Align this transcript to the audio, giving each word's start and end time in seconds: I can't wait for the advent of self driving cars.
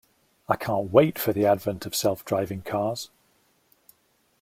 I 0.49 0.55
can't 0.55 0.91
wait 0.91 1.19
for 1.19 1.31
the 1.31 1.45
advent 1.45 1.85
of 1.85 1.93
self 1.95 2.25
driving 2.25 2.63
cars. 2.63 3.11